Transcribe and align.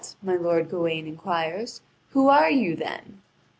my 0.23 0.35
lord 0.35 0.67
Gawain 0.67 1.05
inquires, 1.05 1.81
"who 2.09 2.27
are 2.27 2.49
you, 2.49 2.75
then?" 2.75 3.21